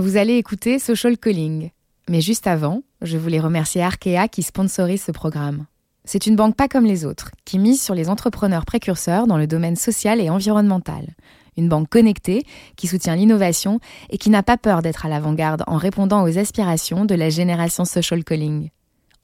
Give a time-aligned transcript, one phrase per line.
[0.00, 1.70] Vous allez écouter Social Calling.
[2.08, 5.66] Mais juste avant, je voulais remercier Arkea qui sponsorise ce programme.
[6.04, 9.48] C'est une banque pas comme les autres, qui mise sur les entrepreneurs précurseurs dans le
[9.48, 11.16] domaine social et environnemental.
[11.56, 12.44] Une banque connectée,
[12.76, 17.04] qui soutient l'innovation et qui n'a pas peur d'être à l'avant-garde en répondant aux aspirations
[17.04, 18.70] de la génération social calling.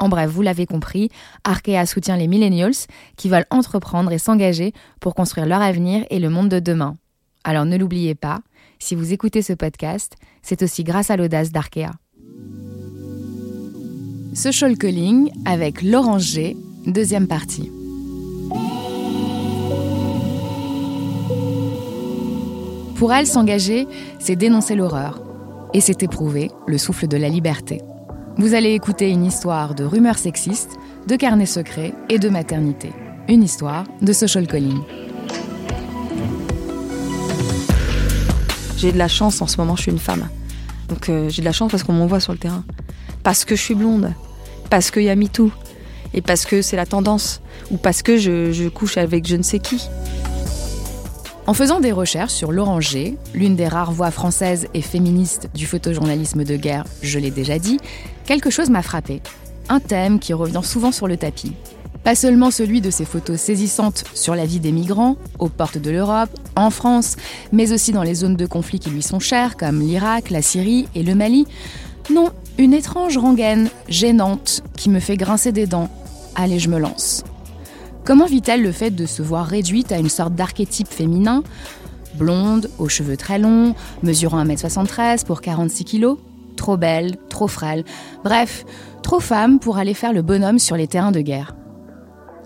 [0.01, 1.09] En bref, vous l'avez compris,
[1.45, 6.31] Arkea soutient les millennials qui veulent entreprendre et s'engager pour construire leur avenir et le
[6.31, 6.97] monde de demain.
[7.45, 8.41] Alors ne l'oubliez pas,
[8.85, 11.91] si vous écoutez ce podcast, c'est aussi grâce à l'audace d'Arkea.
[14.35, 16.55] Social Calling avec Laurent G,
[16.87, 17.71] deuxième partie.
[22.97, 23.87] Pour elle, s'engager,
[24.19, 25.23] c'est dénoncer l'horreur.
[25.73, 27.81] Et c'est éprouver le souffle de la liberté.
[28.37, 30.77] Vous allez écouter une histoire de rumeurs sexistes,
[31.09, 32.91] de carnets secrets et de maternité.
[33.29, 34.83] Une histoire de social calling.
[38.85, 40.29] J'ai de la chance en ce moment, je suis une femme.
[40.91, 42.65] Donc euh, j'ai de la chance parce qu'on m'envoie sur le terrain.
[43.23, 44.13] Parce que je suis blonde.
[44.69, 45.51] Parce qu'il y a MeToo.
[46.13, 47.41] Et parce que c'est la tendance.
[47.71, 49.89] Ou parce que je, je couche avec je ne sais qui.
[51.47, 56.45] En faisant des recherches sur l'Oranger, l'une des rares voix françaises et féministes du photojournalisme
[56.45, 57.79] de guerre, je l'ai déjà dit,
[58.27, 59.23] quelque chose m'a frappé.
[59.71, 61.55] Un thème qui revient souvent sur le tapis.
[62.05, 65.91] Pas seulement celui de ces photos saisissantes sur la vie des migrants, aux portes de
[65.91, 67.17] l'Europe, en France,
[67.51, 70.87] mais aussi dans les zones de conflit qui lui sont chères, comme l'Irak, la Syrie
[70.95, 71.47] et le Mali.
[72.11, 75.89] Non, une étrange rengaine, gênante, qui me fait grincer des dents.
[76.35, 77.25] Allez, je me lance.
[78.05, 81.43] Comment vit-elle le fait de se voir réduite à une sorte d'archétype féminin?
[82.17, 86.17] Blonde, aux cheveux très longs, mesurant 1m73 pour 46 kg
[86.57, 87.83] Trop belle, trop frêle,
[88.23, 88.67] bref,
[89.03, 91.55] trop femme pour aller faire le bonhomme sur les terrains de guerre.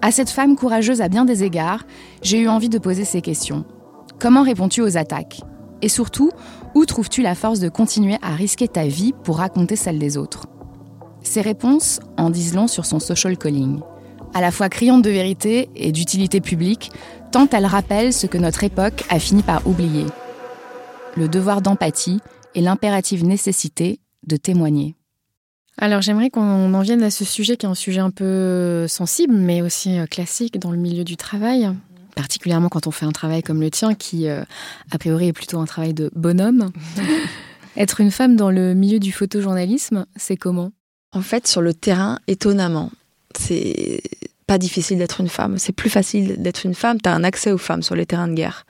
[0.03, 1.85] À cette femme courageuse à bien des égards,
[2.23, 3.65] j'ai eu envie de poser ces questions.
[4.19, 5.41] Comment réponds-tu aux attaques?
[5.83, 6.31] Et surtout,
[6.75, 10.47] où trouves-tu la force de continuer à risquer ta vie pour raconter celle des autres?
[11.23, 13.81] Ces réponses en disent long sur son social calling
[14.35, 16.91] à la fois criante de vérité et d'utilité publique,
[17.33, 20.07] tant elle rappelle ce que notre époque a fini par oublier.
[21.17, 22.21] Le devoir d'empathie
[22.55, 24.97] et l'impérative nécessité de témoigner.
[25.81, 29.33] Alors j'aimerais qu'on en vienne à ce sujet qui est un sujet un peu sensible,
[29.33, 31.71] mais aussi euh, classique dans le milieu du travail,
[32.17, 34.43] particulièrement quand on fait un travail comme le tien, qui euh,
[34.91, 36.73] a priori est plutôt un travail de bonhomme.
[37.77, 40.73] Être une femme dans le milieu du photojournalisme, c'est comment?
[41.13, 42.91] En fait, sur le terrain, étonnamment,
[43.39, 44.03] c'est
[44.49, 45.59] pas difficile d'être une femme.
[45.59, 46.99] C'est plus facile d'être une femme.
[47.03, 48.65] Tu as un accès aux femmes sur les terrains de guerre.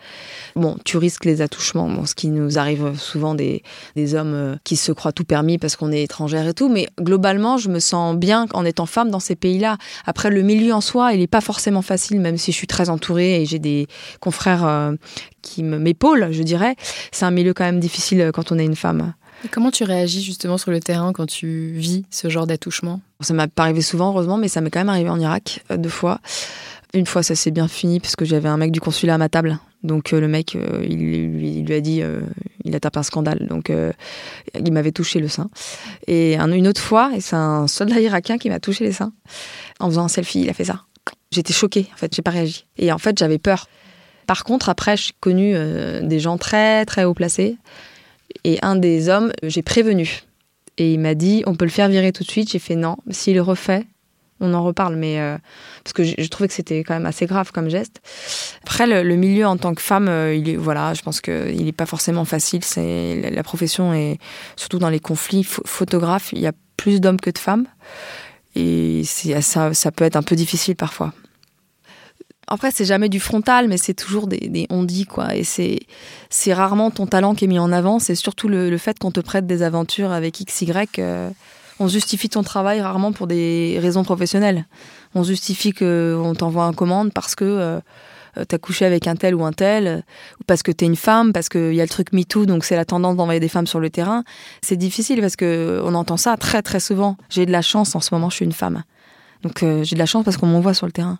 [0.56, 3.62] Bon, tu risques les attouchements, bon, ce qui nous arrive souvent des,
[3.94, 6.68] des hommes euh, qui se croient tout permis parce qu'on est étrangère et tout.
[6.68, 9.78] Mais globalement, je me sens bien en étant femme dans ces pays-là.
[10.04, 12.90] Après, le milieu en soi, il n'est pas forcément facile, même si je suis très
[12.90, 13.86] entourée et j'ai des
[14.18, 14.94] confrères euh,
[15.42, 16.74] qui m'épaulent, je dirais.
[17.12, 19.14] C'est un milieu quand même difficile euh, quand on est une femme
[19.50, 23.00] comment tu réagis justement sur le terrain quand tu vis ce genre d'attouchement?
[23.20, 25.76] Ça m'est pas arrivé souvent, heureusement, mais ça m'est quand même arrivé en Irak euh,
[25.76, 26.20] deux fois.
[26.94, 29.28] Une fois, ça s'est bien fini parce que j'avais un mec du consulat à ma
[29.28, 29.58] table.
[29.84, 32.02] Donc euh, le mec, euh, il, lui a dit,
[32.64, 33.46] il a tapé un scandale.
[33.48, 33.70] Donc
[34.54, 35.50] il m'avait touché le sein.
[36.06, 39.12] Et une autre fois, et c'est un soldat irakien qui m'a touché les seins
[39.78, 40.40] en faisant un selfie.
[40.40, 40.82] Il a fait ça.
[41.30, 41.88] J'étais choquée.
[41.92, 42.64] En fait, j'ai pas réagi.
[42.78, 43.68] Et en fait, j'avais peur.
[44.26, 45.54] Par contre, après, j'ai connu
[46.02, 47.58] des gens très très haut placés
[48.44, 50.22] et un des hommes, j'ai prévenu.
[50.76, 52.50] Et il m'a dit, on peut le faire virer tout de suite.
[52.50, 52.96] J'ai fait non.
[53.10, 53.84] S'il refait,
[54.40, 54.96] on en reparle.
[54.96, 55.36] Mais euh,
[55.82, 58.00] parce que je, trouvais que c'était quand même assez grave comme geste.
[58.62, 61.72] Après, le, milieu en tant que femme, euh, il est, voilà, je pense qu'il n'est
[61.72, 62.64] pas forcément facile.
[62.64, 64.18] C'est la, profession et
[64.56, 67.66] surtout dans les conflits photographes, il y a plus d'hommes que de femmes.
[68.54, 71.12] Et ça peut être un peu difficile parfois.
[72.50, 75.36] Après, c'est jamais du frontal, mais c'est toujours des, des on-dit, quoi.
[75.36, 75.78] Et c'est,
[76.52, 79.46] rarement ton talent qui est mis en avant, c'est surtout le, fait qu'on te prête
[79.46, 80.72] des aventures avec XY.
[80.98, 81.30] Euh,
[81.78, 84.66] on justifie ton travail rarement pour des raisons professionnelles.
[85.14, 89.44] On justifie qu'on t'envoie un commande parce que euh, t'as couché avec un tel ou
[89.44, 90.02] un tel,
[90.40, 92.76] ou parce que t'es une femme, parce qu'il y a le truc MeToo, donc c'est
[92.76, 94.24] la tendance d'envoyer des femmes sur le terrain.
[94.62, 97.16] C'est difficile parce que on entend ça très très souvent.
[97.28, 98.82] J'ai de la chance en ce moment, je suis une femme.
[99.42, 101.18] Donc euh, j'ai de la chance parce qu'on m'envoie sur le terrain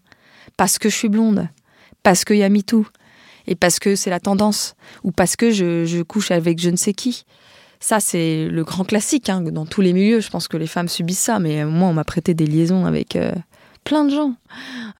[0.56, 1.48] parce que je suis blonde,
[2.02, 2.86] parce qu'il y a MeToo,
[3.46, 4.74] et parce que c'est la tendance,
[5.04, 7.24] ou parce que je, couche avec je ne sais qui.
[7.80, 9.28] Ça, c'est le grand classique.
[9.30, 11.38] Hein, dans tous les milieux, je pense que les femmes subissent ça.
[11.38, 13.32] Mais moi, on m'a prêté des liaisons avec euh,
[13.88, 14.35] plein de gens.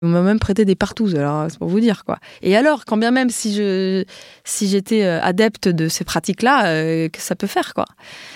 [0.01, 2.19] On m'a même prêté des partouzes, alors c'est pour vous dire quoi.
[2.41, 4.05] Et alors, quand bien même si je
[4.45, 7.85] si j'étais euh, adepte de ces pratiques-là, euh, que ça peut faire quoi.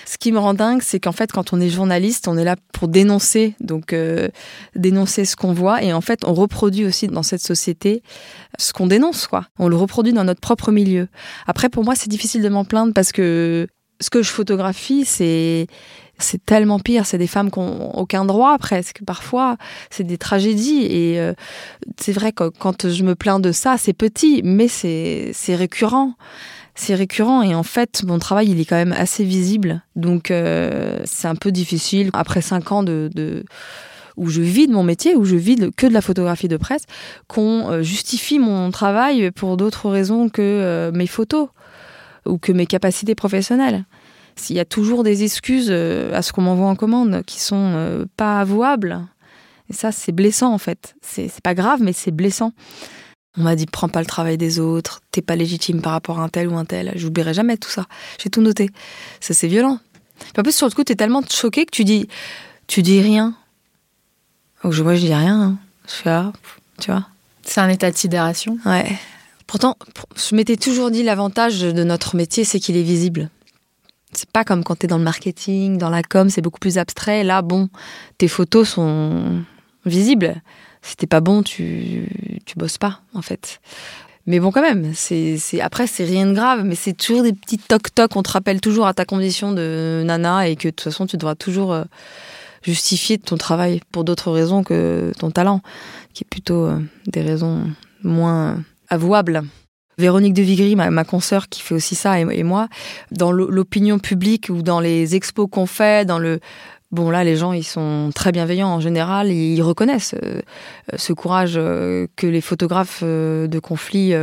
[0.05, 2.55] Ce qui me rend dingue, c'est qu'en fait, quand on est journaliste, on est là
[2.71, 4.29] pour dénoncer, donc euh,
[4.75, 8.03] dénoncer ce qu'on voit, et en fait, on reproduit aussi dans cette société
[8.59, 9.47] ce qu'on dénonce quoi.
[9.57, 11.07] On le reproduit dans notre propre milieu.
[11.47, 13.67] Après, pour moi, c'est difficile de m'en plaindre parce que
[13.99, 15.67] ce que je photographie, c'est
[16.19, 17.05] c'est tellement pire.
[17.05, 19.01] C'est des femmes qui n'ont aucun droit presque.
[19.05, 19.57] Parfois,
[19.89, 20.85] c'est des tragédies.
[20.89, 21.33] Et euh,
[21.97, 26.13] c'est vrai que quand je me plains de ça, c'est petit, mais c'est récurrent.
[26.75, 29.83] C'est récurrent et en fait, mon travail, il est quand même assez visible.
[29.95, 32.09] Donc, euh, c'est un peu difficile.
[32.13, 33.43] Après cinq ans de,
[34.17, 36.85] où je vis de mon métier, où je vis que de la photographie de presse,
[37.27, 41.49] qu'on euh, justifie mon travail pour d'autres raisons que mes photos
[42.25, 43.85] ou que mes capacités professionnelles.
[44.35, 47.73] S'il y a toujours des excuses euh, à ce qu'on m'envoie en commande qui sont
[47.75, 49.05] euh, pas avouables,
[49.69, 50.95] et ça c'est blessant en fait.
[51.01, 52.51] C'est pas grave, mais c'est blessant.
[53.37, 56.23] On m'a dit prends pas le travail des autres, t'es pas légitime par rapport à
[56.23, 56.91] un tel ou un tel.
[56.95, 57.85] J'oublierai jamais tout ça.
[58.21, 58.69] J'ai tout noté.
[59.19, 59.79] Ça c'est violent.
[60.37, 62.07] en plus sur le coup t'es tellement choqué que tu dis
[62.67, 63.35] tu dis rien.
[64.63, 65.41] Donc je vois je dis rien.
[65.41, 65.57] Hein.
[65.87, 66.33] Je fais ah,
[66.79, 67.07] tu vois.
[67.43, 68.57] C'est un état de sidération.
[68.65, 68.97] Ouais.
[69.47, 69.77] Pourtant,
[70.15, 73.29] je m'étais toujours dit l'avantage de notre métier, c'est qu'il est visible.
[74.15, 76.77] C'est pas comme quand tu es dans le marketing, dans la com, c'est beaucoup plus
[76.77, 77.23] abstrait.
[77.23, 77.69] Là, bon,
[78.17, 79.43] tes photos sont
[79.85, 80.41] visibles.
[80.81, 82.07] Si t'es pas bon, tu,
[82.45, 83.61] tu bosses pas, en fait.
[84.25, 87.57] Mais bon, quand même, c'est, après, c'est rien de grave, mais c'est toujours des petits
[87.57, 88.15] toc-toc.
[88.15, 91.17] On te rappelle toujours à ta condition de nana et que de toute façon, tu
[91.17, 91.83] devras toujours euh,
[92.61, 95.61] justifier ton travail pour d'autres raisons que ton talent,
[96.13, 97.69] qui est plutôt euh, des raisons
[98.01, 99.43] moins avouables.
[99.97, 102.67] Véronique de Vigry, ma, consoeur qui fait aussi ça, et, moi,
[103.11, 106.39] dans l'opinion publique ou dans les expos qu'on fait, dans le
[106.93, 110.41] Bon, là, les gens, ils sont très bienveillants en général, ils reconnaissent euh,
[110.95, 114.13] ce courage euh, que les photographes euh, de conflits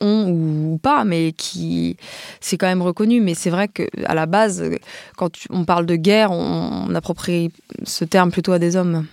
[0.00, 1.98] ont ou, pas, mais qui
[2.40, 3.20] c'est quand même reconnu.
[3.20, 4.64] Mais c'est vrai que à la base,
[5.18, 7.50] quand on parle de guerre, on approprie
[7.84, 9.04] ce terme plutôt à des hommes.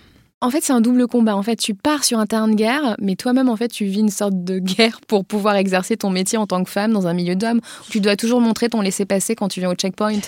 [0.42, 1.36] En fait, c'est un double combat.
[1.36, 4.00] En fait, tu pars sur un terrain de guerre, mais toi-même, en fait, tu vis
[4.00, 7.12] une sorte de guerre pour pouvoir exercer ton métier en tant que femme dans un
[7.12, 7.60] milieu d'hommes.
[7.90, 10.20] Tu dois toujours montrer ton laisser-passer quand tu viens au checkpoint.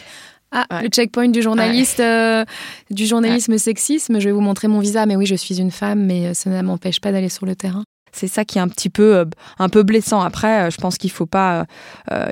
[0.51, 2.45] Ah, le checkpoint du journaliste, euh,
[2.91, 4.21] du journalisme sexisme.
[4.21, 6.51] Je vais vous montrer mon visa, mais oui, je suis une femme, mais euh, ça
[6.51, 7.85] ne m'empêche pas d'aller sur le terrain.
[8.13, 9.25] C'est ça qui est un petit peu, euh,
[9.59, 10.21] un peu blessant.
[10.21, 11.65] Après, je pense qu'il faut pas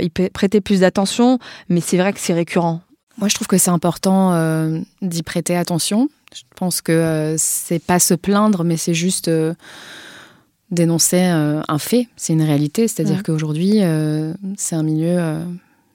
[0.00, 1.38] y prêter plus d'attention,
[1.71, 2.83] mais c'est vrai que c'est récurrent.
[3.17, 4.35] Moi, je trouve que c'est important
[5.00, 9.55] d'y prêter attention je pense que euh, c'est pas se plaindre, mais c'est juste euh,
[10.71, 12.09] dénoncer euh, un fait.
[12.17, 12.88] C'est une réalité.
[12.88, 13.81] C'est-à-dire qu'aujourd'hui,
[14.56, 15.19] c'est un milieu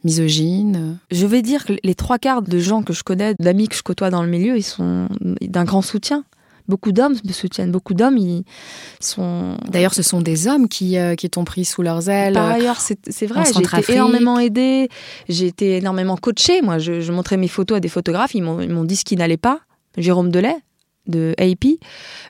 [0.04, 0.98] misogyne.
[1.12, 3.84] Je vais dire que les trois quarts de gens que je connais, d'amis que je
[3.84, 5.08] côtoie dans le milieu, ils sont
[5.42, 6.24] d'un grand soutien.
[6.68, 8.44] Beaucoup d'hommes me soutiennent, beaucoup d'hommes, ils
[9.00, 9.56] sont...
[9.70, 12.34] D'ailleurs, ce sont des hommes qui, qui t'ont pris sous leurs ailes.
[12.34, 14.90] Par ailleurs, c'est vrai, j'ai été énormément aidée,
[15.30, 16.64] j'ai été énormément coachée.
[16.64, 19.38] Moi, je, je, montrais mes photos à des photographes, ils m'ont dit ce qui n'allait
[19.38, 19.62] pas.
[19.98, 20.58] Jérôme Delay
[21.08, 21.80] de AP,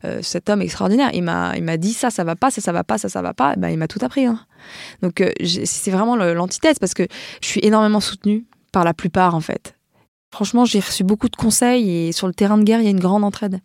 [0.03, 2.71] euh, cet homme extraordinaire, il m'a, il m'a dit ça, ça va pas, ça, ça
[2.71, 3.56] va pas, ça, ça va pas.
[3.56, 4.25] ben, il m'a tout appris.
[4.25, 4.39] Hein.
[5.01, 7.07] Donc euh, c'est vraiment l'antithèse parce que
[7.41, 9.75] je suis énormément soutenue par la plupart en fait.
[10.31, 12.91] Franchement, j'ai reçu beaucoup de conseils et sur le terrain de guerre, il y a
[12.91, 13.62] une grande entraide.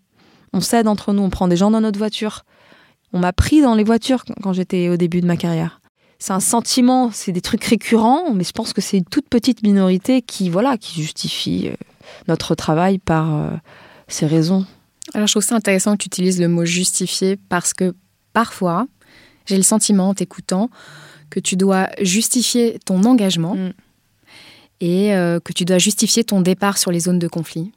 [0.53, 2.45] On s'aide entre nous, on prend des gens dans notre voiture.
[3.13, 5.81] On m'a pris dans les voitures quand j'étais au début de ma carrière.
[6.21, 9.63] C'est un sentiment, c'est des trucs récurrents, mais je pense que c'est une toute petite
[9.63, 11.75] minorité qui, voilà, qui justifie euh,
[12.29, 13.59] notre travail par
[14.13, 14.67] ces raisons.
[15.15, 17.95] Alors je trouve ça intéressant que tu utilises le mot justifier parce que
[18.33, 18.87] parfois,
[19.47, 20.71] j'ai le sentiment en t'écoutant
[21.31, 23.73] que tu dois justifier ton engagement mm.
[24.81, 27.73] et euh, que tu dois justifier ton départ sur les zones de conflit.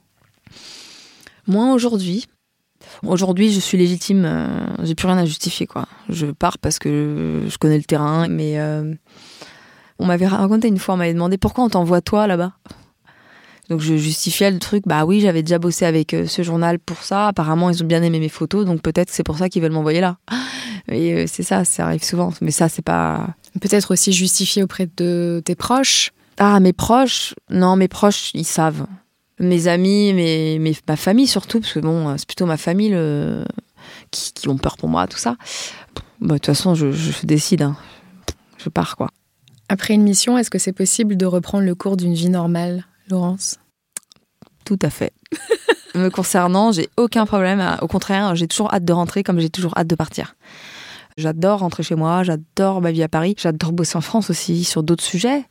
[1.47, 2.28] Moi aujourd'hui,
[3.04, 5.87] aujourd'hui je suis légitime, euh, j'ai plus rien à justifier quoi.
[6.09, 8.94] Je pars parce que je connais le terrain, mais euh,
[9.99, 12.54] on m'avait raconté une fois, on m'avait demandé pourquoi on t'envoie toi là-bas?
[13.69, 16.97] Donc je justifiais le truc, bah oui, j'avais déjà bossé avec euh, ce journal pour
[16.97, 19.71] ça, apparemment ils ont bien aimé mes photos, donc peut-être c'est pour ça qu'ils veulent
[19.71, 20.17] m'envoyer là.
[20.89, 23.35] Et euh, c'est ça, ça arrive souvent, mais ça c'est pas...
[23.61, 27.35] Peut-être aussi justifier auprès de tes proches Ah, mes proches?
[27.49, 28.85] Non, mes proches, ils savent.
[29.39, 33.45] Mes amis, mes, ma famille surtout, parce que bon, c'est plutôt ma famille le...
[34.11, 35.37] qui, qui, ont peur pour moi, tout ça.
[36.19, 37.77] Bah, de toute façon, je, je décide, hein.
[38.57, 39.09] je pars quoi.
[39.69, 42.85] Après une mission, est-ce que c'est possible de reprendre le cours d'une vie normale?
[44.65, 45.13] Tout à fait.
[45.95, 47.77] Me concernant, j'ai aucun problème.
[47.81, 50.35] Au contraire, j'ai toujours hâte de rentrer comme j'ai toujours hâte de partir.
[51.17, 54.81] J'adore rentrer chez moi, j'adore ma vie à Paris, j'adore bosser en France aussi sur
[54.81, 55.43] d'autres sujets.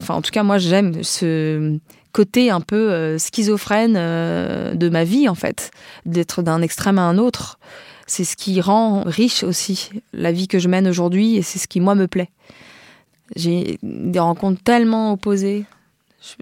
[0.00, 1.78] Enfin, en tout cas, moi, j'aime ce
[2.12, 5.72] côté un peu euh, schizophrène euh, de ma vie, en fait,
[6.06, 7.58] d'être d'un extrême à un autre.
[8.06, 11.66] C'est ce qui rend riche aussi la vie que je mène aujourd'hui et c'est ce
[11.66, 12.30] qui, moi, me plaît.
[13.34, 15.64] J'ai des rencontres tellement opposées,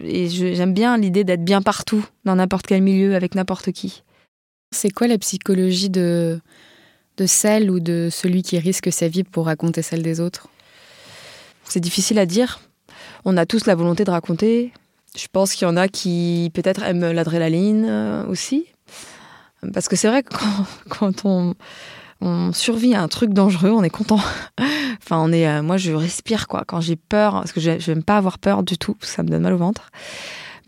[0.02, 4.02] et j'aime bien l'idée d'être bien partout, dans n'importe quel milieu, avec n'importe qui.
[4.72, 6.40] C'est quoi la psychologie de,
[7.16, 10.48] de celle ou de celui qui risque sa vie pour raconter celle des autres?
[11.64, 12.60] C'est difficile à dire.
[13.24, 14.72] On a tous la volonté de raconter.
[15.16, 18.66] Je pense qu'il y en a qui peut-être aiment l'adrénaline euh, aussi.
[19.72, 21.54] Parce que c'est vrai que quand, quand on,
[22.20, 24.20] on survit à un truc dangereux, on est content.
[25.02, 26.64] enfin, on est, euh, moi, je respire quoi.
[26.66, 29.42] Quand j'ai peur, parce que je n'aime pas avoir peur du tout, ça me donne
[29.42, 29.90] mal au ventre.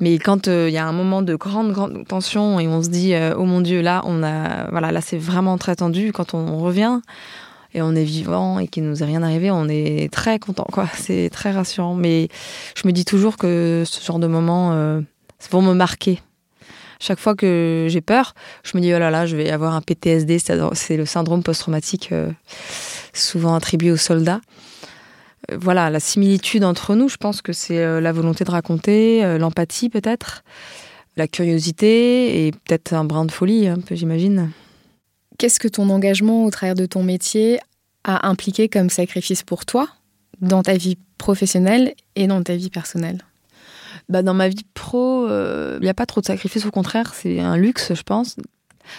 [0.01, 2.89] Mais quand euh, il y a un moment de grande, grande tension et on se
[2.89, 6.13] dit, oh mon Dieu, là, on a, voilà, là, c'est vraiment très tendu.
[6.13, 7.01] Quand on revient,
[7.75, 10.87] et on est vivant et qu'il nous est rien arrivé, on est très content, quoi.
[10.95, 11.95] C'est très rassurant.
[11.95, 12.29] Mais
[12.77, 15.01] je me dis toujours que ce genre de moments euh,
[15.51, 16.21] vont me marquer.
[17.03, 18.33] Chaque fois que j'ai peur,
[18.63, 22.11] je me dis oh là là, je vais avoir un PTSD, c'est le syndrome post-traumatique
[22.13, 22.31] euh,
[23.13, 24.41] souvent attribué aux soldats.
[25.51, 29.37] Euh, voilà, la similitude entre nous, je pense que c'est euh, la volonté de raconter,
[29.37, 30.45] l'empathie peut-être,
[31.17, 34.53] la curiosité et peut-être un brin de folie, j'imagine.
[35.39, 37.59] Qu'est-ce que ton engagement au travers de ton métier
[38.05, 39.89] a impliqué comme sacrifice pour toi
[40.41, 43.25] dans ta vie professionnelle et dans ta vie personnelle?
[44.09, 47.15] Bah, Dans ma vie pro, il euh, n'y a pas trop de sacrifices, au contraire,
[47.15, 48.37] c'est un luxe, je pense.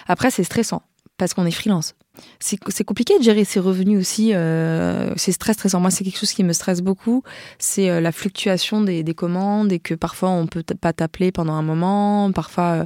[0.07, 0.81] Après, c'est stressant
[1.23, 1.93] parce qu'on est freelance.
[2.39, 4.33] C'est compliqué de gérer ses revenus aussi.
[4.33, 5.79] Euh, c'est très stressant.
[5.79, 7.23] Moi, c'est quelque chose qui me stresse beaucoup.
[7.59, 11.53] C'est euh, la fluctuation des, des, commandes et que parfois on peut pas t'appeler pendant
[11.53, 12.29] un moment.
[12.33, 12.85] Parfois, euh,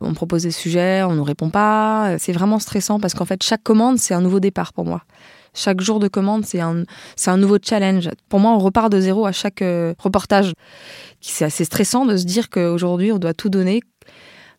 [0.00, 2.18] on propose des sujets, on nous répond pas.
[2.18, 5.02] C'est vraiment stressant parce qu'en fait, chaque commande, c'est un nouveau départ pour moi.
[5.54, 8.10] Chaque jour de commande, c'est un nouveau challenge.
[8.28, 9.62] Pour moi, on repart de zéro à chaque
[9.98, 10.52] reportage.
[11.20, 13.82] C'est assez stressant de se dire qu'aujourd'hui, on doit tout donner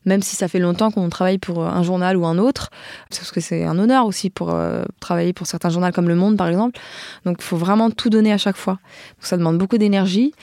[0.05, 2.69] même si ça fait longtemps qu'on travaille pour un journal ou un autre,
[3.09, 6.37] parce que c'est un honneur aussi pour euh, travailler pour certains journaux comme Le Monde
[6.37, 6.79] par exemple.
[7.25, 8.73] Donc il faut vraiment tout donner à chaque fois.
[8.73, 10.33] Donc ça demande beaucoup d'énergie.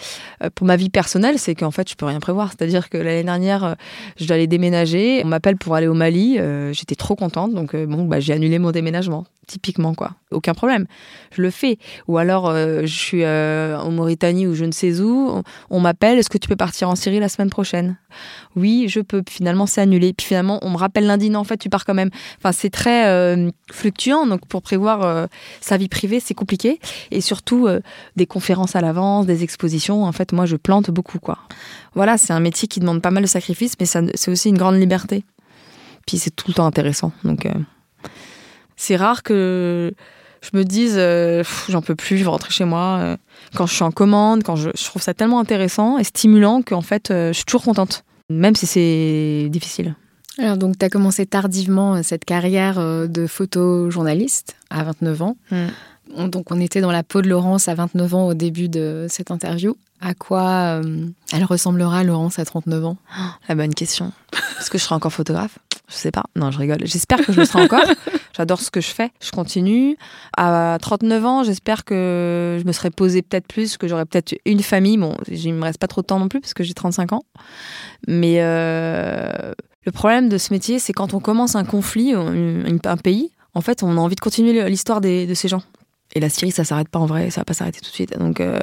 [0.43, 2.51] Euh, pour ma vie personnelle, c'est qu'en fait je peux rien prévoir.
[2.51, 3.75] C'est-à-dire que l'année dernière, euh,
[4.19, 5.23] je dois aller déménager.
[5.25, 6.39] On m'appelle pour aller au Mali.
[6.73, 10.13] J'étais trop contente, donc bon, bah, j'ai annulé mon déménagement typiquement quoi.
[10.33, 10.87] Aucun problème,
[11.33, 11.79] je le fais.
[12.09, 16.19] Ou alors euh, je suis euh, en Mauritanie ou je ne sais où, on, m'appelle,
[16.19, 17.97] est-ce que tu peux partir en Syrie la semaine prochaine?
[18.57, 19.23] Oui, je peux.
[19.29, 20.13] finalement c'est annulé.
[20.13, 22.11] Puis finalement on me rappelle lundi, non en fait tu pars quand même.
[22.39, 25.29] Enfin c'est très euh, fluctuant, donc pour prévoir
[25.61, 26.81] sa vie privée c'est compliqué.
[27.11, 27.69] Et surtout
[28.17, 30.05] des conférences à l'avance, des expositions.
[30.05, 31.39] En fait moi je plante beaucoup quoi.
[31.95, 34.77] Voilà, c'est un métier qui demande pas mal de sacrifices, mais c'est aussi une grande
[34.77, 35.25] liberté.
[36.07, 37.49] Puis c'est tout le temps intéressant, donc
[38.77, 39.93] c'est rare que
[40.43, 42.99] je me dise euh, j'en peux plus, je vais rentrer chez moi.
[43.01, 43.17] Euh,
[43.55, 47.11] quand je suis en commande, quand je, trouve ça tellement intéressant et stimulant qu'en fait
[47.11, 49.95] euh, je suis toujours contente, même si c'est difficile.
[50.39, 55.37] Alors donc tu as commencé tardivement cette carrière de photojournaliste à 29 ans.
[55.51, 56.29] Hmm.
[56.29, 59.31] donc on était dans la peau de Laurence à 29 ans au début de cette
[59.31, 59.77] interview.
[60.01, 60.81] À quoi
[61.33, 62.97] elle ressemblera Laurence à 39 ans?
[63.49, 64.13] La bonne question.
[64.61, 65.59] Est-ce que je serai encore photographe?
[65.89, 66.25] Je sais pas.
[66.35, 66.79] Non, je rigole.
[66.85, 67.85] J'espère que je le serai encore.
[68.37, 69.11] J'adore ce que je fais.
[69.21, 69.97] Je continue.
[70.37, 74.63] À 39 ans, j'espère que je me serais posé peut-être plus, que j'aurais peut-être une
[74.63, 74.99] famille.
[74.99, 77.23] Bon, il me reste pas trop de temps non plus parce que j'ai 35 ans.
[78.09, 79.53] Mais euh,
[79.85, 83.83] le problème de ce métier, c'est quand on commence un conflit, un, pays, en fait,
[83.85, 85.63] on a envie de continuer l'histoire de ces gens.
[86.15, 88.19] Et la Syrie, ça s'arrête pas en vrai, ça va pas s'arrêter tout de suite.
[88.19, 88.59] Donc, euh,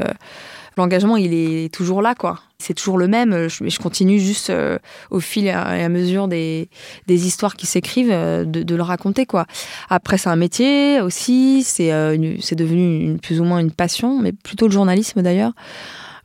[0.77, 2.39] l'engagement, il est toujours là, quoi.
[2.59, 3.49] C'est toujours le même.
[3.49, 4.77] Je, je continue juste euh,
[5.11, 6.69] au fil et à, mesure des,
[7.07, 9.45] des histoires qui s'écrivent euh, de, le raconter, quoi.
[9.89, 11.63] Après, c'est un métier aussi.
[11.63, 15.51] C'est euh, c'est devenu plus ou moins une passion, mais plutôt le journalisme d'ailleurs.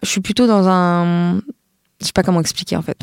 [0.03, 1.41] Je suis plutôt dans un,
[2.01, 2.99] je sais pas comment expliquer en fait.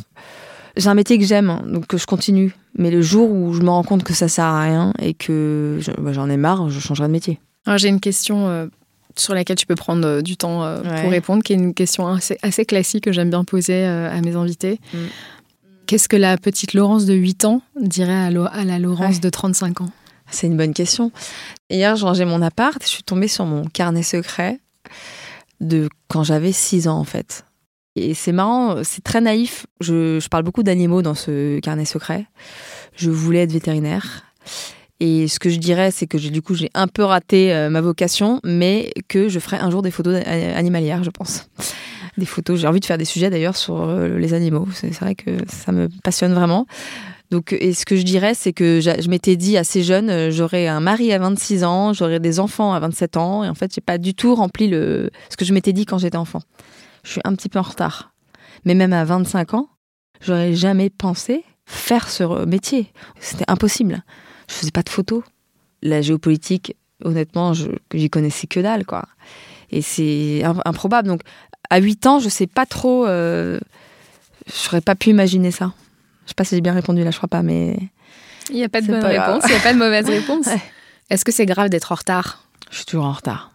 [0.78, 2.56] J'ai un métier que j'aime, donc que je continue.
[2.78, 5.80] Mais le jour où je me rends compte que ça sert à rien et que
[5.98, 7.40] bah, j'en ai marre, je changerai de métier.
[7.66, 8.70] Alors j'ai une question
[9.18, 12.08] sur laquelle tu peux prendre euh, du temps euh, pour répondre, qui est une question
[12.08, 14.80] assez, classique que j'aime bien poser euh, à mes invités.
[14.94, 14.98] Mm.
[15.88, 18.32] Qu'est-ce que la petite Laurence de 8 ans dirait à,
[18.64, 19.92] la Laurence de 35 ans?
[20.32, 21.12] C'est une bonne question.
[21.70, 24.60] Hier, j'ai rangé mon appart je suis tombée sur mon carnet secret
[25.62, 27.46] de quand j'avais 6 ans en fait.
[27.96, 29.68] Et c'est marrant, c'est très naïf.
[29.80, 32.26] Je, je parle beaucoup d'animaux dans ce carnet secret.
[32.96, 34.24] Je voulais être vétérinaire.
[35.00, 37.82] Et ce que je dirais, c'est que du coup, j'ai un peu raté euh, ma
[37.82, 41.50] vocation, mais que je ferai un jour des photos animalières, je pense.
[42.18, 44.66] Des photos, j'ai envie de faire des sujets d'ailleurs sur euh, les animaux.
[44.72, 46.66] C'est vrai que ça me passionne vraiment.
[47.30, 50.68] Donc, et ce que je dirais, c'est que je m'étais dit assez jeune, euh, j'aurais
[50.68, 53.82] un mari à 26 ans, j'aurais des enfants à 27 ans, et en fait, j'ai
[53.82, 56.40] pas du tout rempli le ce que je m'étais dit quand j'étais enfant.
[57.04, 58.14] Je suis un petit peu en retard.
[58.64, 59.68] Mais même à 25 ans,
[60.22, 62.94] j'aurais jamais pensé faire ce métier.
[63.20, 64.06] C'était impossible
[64.48, 65.24] je faisais pas de photos.
[65.82, 69.06] La géopolitique, honnêtement, je j'y connaissais que dalle, quoi.
[69.72, 71.08] Et c'est improbable.
[71.08, 71.22] Donc,
[71.70, 73.06] à 8 ans, je sais pas trop.
[73.06, 73.60] Euh,
[74.48, 75.74] je n'aurais pas pu imaginer ça.
[76.26, 77.78] Je sais pas si j'ai bien répondu là, je crois pas, mais.
[78.50, 80.48] Il n'y a pas de bonne réponse, il n'y a pas de mauvaise réponse.
[81.10, 82.44] Est-ce que c'est grave d'être en retard?
[82.70, 83.52] Je suis toujours en retard.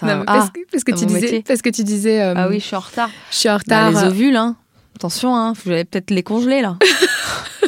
[0.00, 3.10] parce, que, tu disais, parce, que, tu disais, ah oui, je suis en retard.
[3.30, 3.92] Je suis en retard.
[3.92, 4.56] Bah, les ovules, hein.
[4.96, 6.76] Attention, hein, vous allez peut-être les congeler là.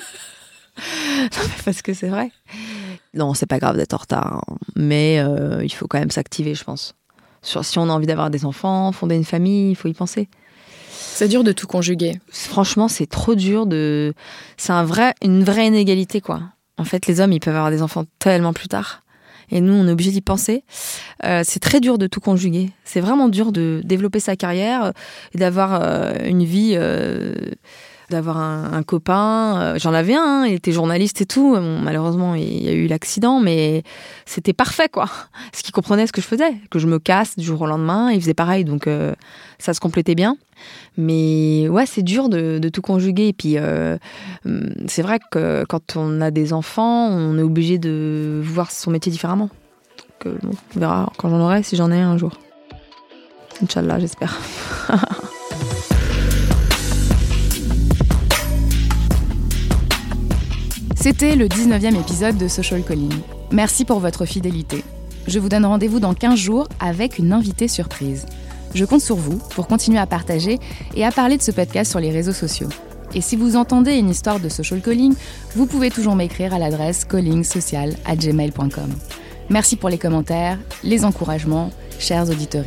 [1.64, 2.31] parce que c'est vrai.
[3.14, 4.56] Non, c'est pas grave d'être en retard, hein.
[4.75, 6.94] mais euh, il faut quand même s'activer, je pense.
[7.42, 10.28] Sur, si on a envie d'avoir des enfants, fonder une famille, il faut y penser.
[10.90, 12.18] C'est dur de tout conjuguer.
[12.30, 14.14] Franchement, c'est trop dur de.
[14.56, 16.40] C'est un vrai, une vraie inégalité, quoi.
[16.76, 19.02] En fait, les hommes, ils peuvent avoir des enfants tellement plus tard.
[19.50, 20.64] Et nous, on est obligé d'y penser.
[21.25, 22.73] Euh, c'est très dur de tout conjuguer.
[22.85, 24.92] C'est vraiment dur de développer sa carrière
[25.35, 26.76] et d'avoir euh, une vie.
[28.11, 29.61] D'avoir un, copain.
[29.61, 31.56] Euh, j'en avais un, hein, il était journaliste et tout.
[31.56, 33.82] malheureusement, il y a eu l'accident, mais
[34.26, 35.08] c'était parfait, quoi.
[35.52, 38.11] Ce qu'il comprenait ce que je faisais, que je me casse du jour au lendemain.
[38.11, 39.14] Il faisait pareil, donc euh,
[39.58, 40.37] ça se complétait bien.
[40.99, 43.28] Mais ouais, c'est dur de, tout conjuguer.
[43.28, 43.96] Et puis, euh,
[44.44, 48.90] hum, c'est vrai que quand on a des enfants, on est obligé de voir son
[48.90, 49.49] métier différemment.
[50.25, 50.34] Donc,
[50.76, 52.32] on verra quand j'en aurai, si j'en ai un jour.
[53.62, 54.38] Inch'Allah, j'espère.
[61.04, 63.12] C'était le 19e épisode de Social Calling.
[63.52, 64.82] Merci pour votre fidélité.
[65.26, 68.25] Je vous donne rendez-vous dans 15 jours avec une invitée surprise.
[68.75, 70.58] Je compte sur vous pour continuer à partager
[70.96, 72.70] et à parler de ce podcast sur les réseaux sociaux.
[73.14, 75.14] Et si vous entendez une histoire de social calling,
[75.54, 78.90] vous pouvez toujours m'écrire à l'adresse callingsocial@gmail.com.
[79.50, 82.64] Merci pour les commentaires, les encouragements, chers auditeurs.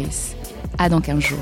[0.77, 1.39] À dans 15 jours.